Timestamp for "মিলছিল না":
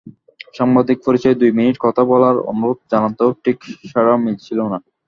4.23-4.77